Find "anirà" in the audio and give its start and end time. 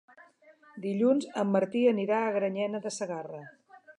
1.91-2.23